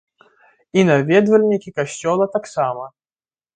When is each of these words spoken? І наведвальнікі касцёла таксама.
І 0.77 0.85
наведвальнікі 0.89 1.75
касцёла 1.81 2.29
таксама. 2.39 2.85